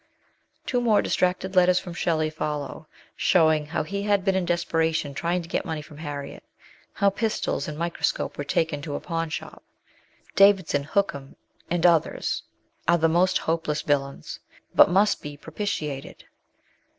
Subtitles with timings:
[0.65, 5.43] Two more distracted letters from Shelley follow, showing how he had been in desperation trying
[5.43, 6.43] to get money from Harriet;
[6.93, 9.61] how pistols and microscope were taken to a pawnshop;
[10.35, 11.35] Davidson, Hookham,
[11.69, 12.41] and others
[12.87, 14.39] are the most hopeless villains,
[14.73, 16.23] but must be propitiated.